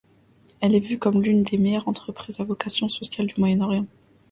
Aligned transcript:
Elle 0.61 0.73
est 0.73 0.79
vue 0.79 0.97
comme 0.97 1.21
l'une 1.21 1.43
des 1.43 1.59
meilleures 1.59 1.87
entreprises 1.87 2.39
à 2.39 2.43
vocation 2.43 2.89
sociale 2.89 3.27
du 3.27 3.35
Moyen-Orient. 3.39 3.85